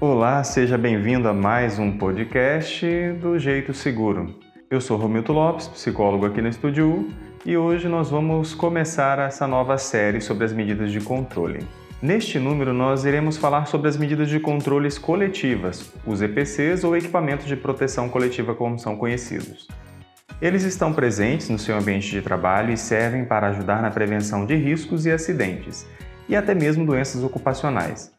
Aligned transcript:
Olá, 0.00 0.44
seja 0.44 0.78
bem-vindo 0.78 1.26
a 1.26 1.34
mais 1.34 1.76
um 1.76 1.90
podcast 1.90 2.86
do 3.20 3.36
Jeito 3.36 3.74
Seguro. 3.74 4.32
Eu 4.70 4.80
sou 4.80 4.96
Romildo 4.96 5.32
Lopes, 5.32 5.66
psicólogo 5.66 6.24
aqui 6.24 6.40
no 6.40 6.46
Estúdio 6.46 7.08
e 7.44 7.56
hoje 7.56 7.88
nós 7.88 8.08
vamos 8.08 8.54
começar 8.54 9.18
essa 9.18 9.44
nova 9.48 9.76
série 9.76 10.20
sobre 10.20 10.44
as 10.44 10.52
medidas 10.52 10.92
de 10.92 11.00
controle. 11.00 11.66
Neste 12.00 12.38
número, 12.38 12.72
nós 12.72 13.04
iremos 13.04 13.36
falar 13.36 13.66
sobre 13.66 13.88
as 13.88 13.96
medidas 13.96 14.28
de 14.28 14.38
controles 14.38 14.96
coletivas, 14.98 15.92
os 16.06 16.22
EPCs 16.22 16.84
ou 16.84 16.96
equipamentos 16.96 17.46
de 17.46 17.56
proteção 17.56 18.08
coletiva 18.08 18.54
como 18.54 18.78
são 18.78 18.94
conhecidos. 18.94 19.66
Eles 20.40 20.62
estão 20.62 20.92
presentes 20.92 21.48
no 21.48 21.58
seu 21.58 21.76
ambiente 21.76 22.08
de 22.08 22.22
trabalho 22.22 22.72
e 22.72 22.76
servem 22.76 23.24
para 23.24 23.48
ajudar 23.48 23.82
na 23.82 23.90
prevenção 23.90 24.46
de 24.46 24.54
riscos 24.54 25.06
e 25.06 25.10
acidentes, 25.10 25.84
e 26.28 26.36
até 26.36 26.54
mesmo 26.54 26.86
doenças 26.86 27.24
ocupacionais. 27.24 28.16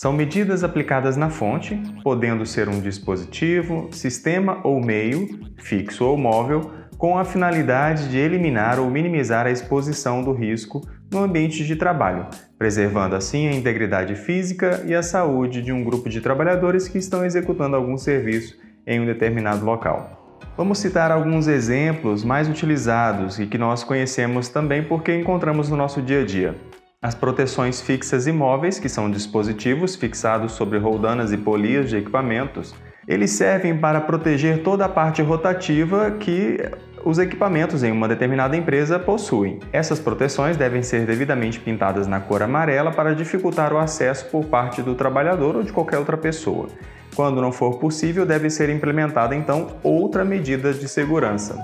São 0.00 0.14
medidas 0.14 0.64
aplicadas 0.64 1.14
na 1.18 1.28
fonte, 1.28 1.78
podendo 2.02 2.46
ser 2.46 2.70
um 2.70 2.80
dispositivo, 2.80 3.90
sistema 3.92 4.58
ou 4.64 4.80
meio, 4.80 5.28
fixo 5.58 6.06
ou 6.06 6.16
móvel, 6.16 6.70
com 6.96 7.18
a 7.18 7.22
finalidade 7.22 8.08
de 8.08 8.16
eliminar 8.16 8.80
ou 8.80 8.88
minimizar 8.88 9.46
a 9.46 9.50
exposição 9.50 10.24
do 10.24 10.32
risco 10.32 10.80
no 11.12 11.18
ambiente 11.18 11.66
de 11.66 11.76
trabalho, 11.76 12.26
preservando 12.56 13.14
assim 13.14 13.46
a 13.46 13.52
integridade 13.52 14.14
física 14.14 14.82
e 14.86 14.94
a 14.94 15.02
saúde 15.02 15.60
de 15.60 15.70
um 15.70 15.84
grupo 15.84 16.08
de 16.08 16.22
trabalhadores 16.22 16.88
que 16.88 16.96
estão 16.96 17.22
executando 17.22 17.76
algum 17.76 17.98
serviço 17.98 18.56
em 18.86 19.00
um 19.00 19.04
determinado 19.04 19.66
local. 19.66 20.38
Vamos 20.56 20.78
citar 20.78 21.12
alguns 21.12 21.46
exemplos 21.46 22.24
mais 22.24 22.48
utilizados 22.48 23.38
e 23.38 23.46
que 23.46 23.58
nós 23.58 23.84
conhecemos 23.84 24.48
também 24.48 24.82
porque 24.82 25.14
encontramos 25.14 25.68
no 25.68 25.76
nosso 25.76 26.00
dia 26.00 26.22
a 26.22 26.24
dia. 26.24 26.54
As 27.02 27.14
proteções 27.14 27.80
fixas 27.80 28.26
imóveis, 28.26 28.78
que 28.78 28.86
são 28.86 29.10
dispositivos 29.10 29.96
fixados 29.96 30.52
sobre 30.52 30.76
roldanas 30.76 31.32
e 31.32 31.38
polias 31.38 31.88
de 31.88 31.96
equipamentos, 31.96 32.74
eles 33.08 33.30
servem 33.30 33.74
para 33.74 34.02
proteger 34.02 34.62
toda 34.62 34.84
a 34.84 34.88
parte 34.88 35.22
rotativa 35.22 36.10
que 36.10 36.58
os 37.02 37.18
equipamentos 37.18 37.82
em 37.82 37.90
uma 37.90 38.06
determinada 38.06 38.54
empresa 38.54 38.98
possuem. 38.98 39.58
Essas 39.72 39.98
proteções 39.98 40.58
devem 40.58 40.82
ser 40.82 41.06
devidamente 41.06 41.58
pintadas 41.58 42.06
na 42.06 42.20
cor 42.20 42.42
amarela 42.42 42.90
para 42.90 43.14
dificultar 43.14 43.72
o 43.72 43.78
acesso 43.78 44.26
por 44.26 44.44
parte 44.44 44.82
do 44.82 44.94
trabalhador 44.94 45.56
ou 45.56 45.62
de 45.62 45.72
qualquer 45.72 45.96
outra 45.96 46.18
pessoa. 46.18 46.68
Quando 47.16 47.40
não 47.40 47.50
for 47.50 47.78
possível, 47.78 48.26
deve 48.26 48.50
ser 48.50 48.68
implementada 48.68 49.34
então 49.34 49.68
outra 49.82 50.22
medida 50.22 50.74
de 50.74 50.86
segurança. 50.86 51.58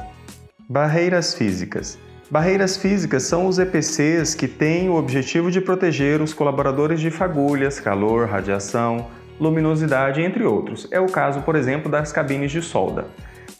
Barreiras 0.66 1.34
físicas. 1.34 2.05
Barreiras 2.28 2.76
físicas 2.76 3.22
são 3.22 3.46
os 3.46 3.56
EPCs 3.56 4.34
que 4.34 4.48
têm 4.48 4.88
o 4.88 4.96
objetivo 4.96 5.48
de 5.48 5.60
proteger 5.60 6.20
os 6.20 6.34
colaboradores 6.34 7.00
de 7.00 7.08
fagulhas, 7.08 7.78
calor, 7.78 8.26
radiação, 8.26 9.06
luminosidade, 9.38 10.20
entre 10.20 10.42
outros. 10.42 10.88
É 10.90 10.98
o 10.98 11.06
caso, 11.06 11.42
por 11.42 11.54
exemplo, 11.54 11.88
das 11.88 12.10
cabines 12.10 12.50
de 12.50 12.60
solda. 12.60 13.06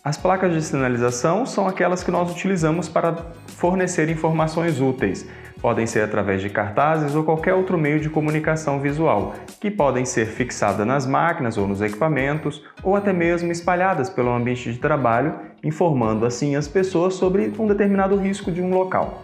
As 0.03 0.17
placas 0.17 0.53
de 0.53 0.63
sinalização 0.63 1.47
são 1.47 1.69
aquelas 1.69 2.03
que 2.03 2.11
nós 2.11 2.29
utilizamos 2.31 2.89
para 2.89 3.15
fornecer 3.47 4.09
informações 4.09 4.81
úteis. 4.81 5.29
Podem 5.61 5.87
ser 5.87 6.03
através 6.03 6.43
de 6.43 6.51
cartazes 6.51 7.15
ou 7.15 7.23
qualquer 7.23 7.55
outro 7.55 7.79
meio 7.79 8.01
de 8.01 8.11
comunicação 8.11 8.81
visual, 8.81 9.35
que 9.61 9.71
podem 9.71 10.05
ser 10.05 10.27
fixadas 10.27 10.87
nas 10.87 11.07
máquinas 11.07 11.57
ou 11.57 11.69
nos 11.69 11.81
equipamentos, 11.81 12.63
ou 12.83 12.97
até 12.97 13.13
mesmo 13.13 13.51
espalhadas 13.51 14.11
pelo 14.11 14.33
ambiente 14.33 14.73
de 14.73 14.79
trabalho, 14.79 15.35
informando 15.67 16.25
assim 16.25 16.55
as 16.55 16.69
pessoas 16.69 17.15
sobre 17.15 17.53
um 17.59 17.67
determinado 17.67 18.17
risco 18.17 18.53
de 18.53 18.63
um 18.63 18.71
local. 18.71 19.23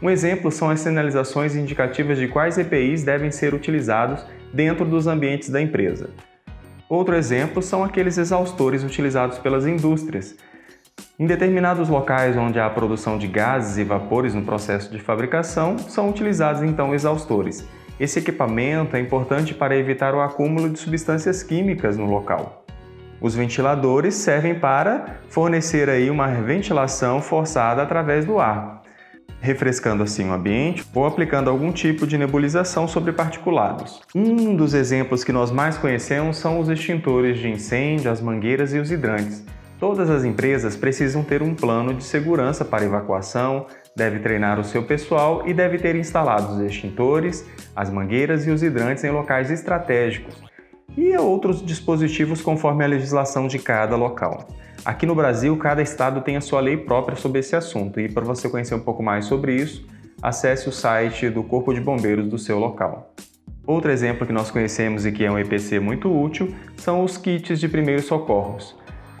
Um 0.00 0.10
exemplo 0.10 0.50
são 0.50 0.70
as 0.70 0.80
sinalizações 0.80 1.54
indicativas 1.54 2.18
de 2.18 2.26
quais 2.26 2.58
EPIs 2.58 3.04
devem 3.04 3.30
ser 3.30 3.54
utilizados 3.54 4.24
dentro 4.52 4.84
dos 4.84 5.06
ambientes 5.06 5.48
da 5.48 5.60
empresa. 5.60 6.10
Outro 6.88 7.14
exemplo 7.14 7.62
são 7.62 7.84
aqueles 7.84 8.18
exaustores 8.18 8.82
utilizados 8.82 9.38
pelas 9.38 9.66
indústrias. 9.66 10.34
Em 11.18 11.26
determinados 11.26 11.88
locais 11.88 12.36
onde 12.36 12.58
há 12.58 12.68
produção 12.68 13.16
de 13.16 13.28
gases 13.28 13.78
e 13.78 13.84
vapores 13.84 14.34
no 14.34 14.42
processo 14.42 14.90
de 14.90 14.98
fabricação, 14.98 15.78
são 15.78 16.10
utilizados 16.10 16.62
então 16.62 16.94
exaustores. 16.94 17.66
Esse 18.00 18.18
equipamento 18.18 18.96
é 18.96 19.00
importante 19.00 19.54
para 19.54 19.76
evitar 19.76 20.14
o 20.14 20.20
acúmulo 20.20 20.68
de 20.68 20.78
substâncias 20.78 21.42
químicas 21.42 21.96
no 21.96 22.06
local. 22.06 22.61
Os 23.22 23.36
ventiladores 23.36 24.16
servem 24.16 24.58
para 24.58 25.20
fornecer 25.28 25.88
aí 25.88 26.10
uma 26.10 26.26
ventilação 26.26 27.22
forçada 27.22 27.80
através 27.80 28.24
do 28.24 28.40
ar, 28.40 28.82
refrescando 29.40 30.02
assim 30.02 30.28
o 30.28 30.32
ambiente 30.32 30.84
ou 30.92 31.06
aplicando 31.06 31.48
algum 31.48 31.70
tipo 31.70 32.04
de 32.04 32.18
nebulização 32.18 32.88
sobre 32.88 33.12
particulados. 33.12 34.02
Um 34.12 34.56
dos 34.56 34.74
exemplos 34.74 35.22
que 35.22 35.30
nós 35.30 35.52
mais 35.52 35.78
conhecemos 35.78 36.36
são 36.36 36.58
os 36.58 36.68
extintores 36.68 37.38
de 37.38 37.48
incêndio, 37.48 38.10
as 38.10 38.20
mangueiras 38.20 38.74
e 38.74 38.78
os 38.80 38.90
hidrantes. 38.90 39.44
Todas 39.78 40.10
as 40.10 40.24
empresas 40.24 40.74
precisam 40.74 41.22
ter 41.22 41.42
um 41.42 41.54
plano 41.54 41.94
de 41.94 42.02
segurança 42.02 42.64
para 42.64 42.84
evacuação, 42.84 43.66
deve 43.94 44.18
treinar 44.18 44.58
o 44.58 44.64
seu 44.64 44.82
pessoal 44.82 45.44
e 45.46 45.54
deve 45.54 45.78
ter 45.78 45.94
instalados 45.94 46.56
os 46.56 46.60
extintores, 46.60 47.48
as 47.74 47.88
mangueiras 47.88 48.48
e 48.48 48.50
os 48.50 48.64
hidrantes 48.64 49.04
em 49.04 49.10
locais 49.10 49.48
estratégicos 49.48 50.51
e 50.96 51.16
outros 51.16 51.64
dispositivos 51.64 52.42
conforme 52.42 52.84
a 52.84 52.88
legislação 52.88 53.46
de 53.46 53.58
cada 53.58 53.96
local. 53.96 54.46
Aqui 54.84 55.06
no 55.06 55.14
Brasil, 55.14 55.56
cada 55.56 55.80
estado 55.80 56.20
tem 56.22 56.36
a 56.36 56.40
sua 56.40 56.60
lei 56.60 56.76
própria 56.76 57.16
sobre 57.16 57.38
esse 57.38 57.54
assunto, 57.54 58.00
e 58.00 58.08
para 58.08 58.24
você 58.24 58.48
conhecer 58.48 58.74
um 58.74 58.80
pouco 58.80 59.02
mais 59.02 59.24
sobre 59.26 59.54
isso, 59.54 59.86
acesse 60.20 60.68
o 60.68 60.72
site 60.72 61.30
do 61.30 61.42
Corpo 61.42 61.72
de 61.72 61.80
Bombeiros 61.80 62.26
do 62.26 62.38
seu 62.38 62.58
local. 62.58 63.14
Outro 63.64 63.92
exemplo 63.92 64.26
que 64.26 64.32
nós 64.32 64.50
conhecemos 64.50 65.06
e 65.06 65.12
que 65.12 65.24
é 65.24 65.30
um 65.30 65.38
EPC 65.38 65.78
muito 65.78 66.12
útil 66.12 66.52
são 66.76 67.04
os 67.04 67.16
kits 67.16 67.60
de 67.60 67.68
primeiros 67.68 68.06
socorros. 68.06 68.76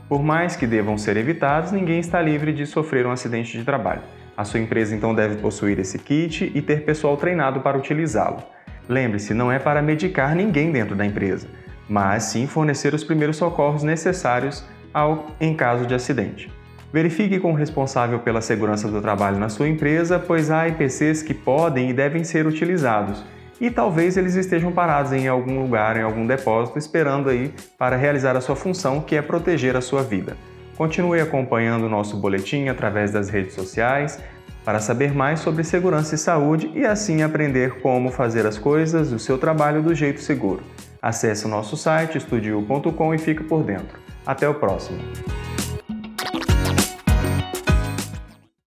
Por 0.08 0.22
mais 0.22 0.56
que 0.56 0.66
devam 0.66 0.98
ser 0.98 1.16
evitados, 1.16 1.70
ninguém 1.70 2.00
está 2.00 2.20
livre 2.20 2.52
de 2.52 2.66
sofrer 2.66 3.06
um 3.06 3.12
acidente 3.12 3.56
de 3.56 3.64
trabalho. 3.64 4.02
A 4.36 4.44
sua 4.44 4.58
empresa 4.58 4.96
então 4.96 5.14
deve 5.14 5.36
possuir 5.36 5.78
esse 5.78 5.98
kit 5.98 6.50
e 6.54 6.60
ter 6.60 6.84
pessoal 6.84 7.16
treinado 7.16 7.60
para 7.60 7.78
utilizá-lo. 7.78 8.42
Lembre-se, 8.88 9.32
não 9.32 9.50
é 9.50 9.60
para 9.60 9.80
medicar 9.80 10.34
ninguém 10.34 10.72
dentro 10.72 10.96
da 10.96 11.06
empresa, 11.06 11.46
mas 11.88 12.24
sim 12.24 12.46
fornecer 12.46 12.94
os 12.94 13.04
primeiros 13.04 13.36
socorros 13.36 13.82
necessários 13.82 14.64
ao, 14.92 15.26
em 15.40 15.54
caso 15.54 15.86
de 15.86 15.94
acidente. 15.94 16.50
Verifique 16.92 17.38
com 17.40 17.52
o 17.52 17.56
responsável 17.56 18.18
pela 18.18 18.40
segurança 18.40 18.88
do 18.88 19.00
trabalho 19.00 19.38
na 19.38 19.48
sua 19.48 19.68
empresa, 19.68 20.18
pois 20.18 20.50
há 20.50 20.68
IPCs 20.68 21.22
que 21.22 21.32
podem 21.32 21.90
e 21.90 21.92
devem 21.92 22.22
ser 22.22 22.46
utilizados 22.46 23.24
e 23.62 23.70
talvez 23.70 24.16
eles 24.16 24.34
estejam 24.34 24.72
parados 24.72 25.12
em 25.12 25.28
algum 25.28 25.62
lugar, 25.62 25.96
em 25.96 26.02
algum 26.02 26.26
depósito, 26.26 26.80
esperando 26.80 27.30
aí 27.30 27.54
para 27.78 27.94
realizar 27.94 28.36
a 28.36 28.40
sua 28.40 28.56
função, 28.56 29.00
que 29.00 29.14
é 29.14 29.22
proteger 29.22 29.76
a 29.76 29.80
sua 29.80 30.02
vida. 30.02 30.36
Continue 30.76 31.20
acompanhando 31.20 31.84
o 31.84 31.88
nosso 31.88 32.16
boletim 32.16 32.66
através 32.66 33.12
das 33.12 33.28
redes 33.28 33.54
sociais 33.54 34.20
para 34.64 34.80
saber 34.80 35.14
mais 35.14 35.38
sobre 35.38 35.62
segurança 35.62 36.16
e 36.16 36.18
saúde 36.18 36.72
e 36.74 36.84
assim 36.84 37.22
aprender 37.22 37.78
como 37.80 38.10
fazer 38.10 38.46
as 38.46 38.58
coisas 38.58 39.12
o 39.12 39.18
seu 39.20 39.38
trabalho 39.38 39.80
do 39.80 39.94
jeito 39.94 40.20
seguro. 40.20 40.64
Acesse 41.02 41.46
o 41.46 41.48
nosso 41.48 41.76
site 41.76 42.16
estudio.com 42.16 43.12
e 43.12 43.18
fique 43.18 43.42
por 43.42 43.64
dentro. 43.64 43.98
Até 44.24 44.48
o 44.48 44.54
próximo! 44.54 45.00